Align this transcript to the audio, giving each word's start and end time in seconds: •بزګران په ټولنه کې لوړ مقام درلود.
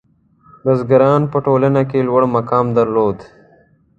•بزګران 0.63 1.21
په 1.33 1.37
ټولنه 1.45 1.81
کې 1.89 1.99
لوړ 2.07 2.23
مقام 2.35 2.65
درلود. 2.77 3.17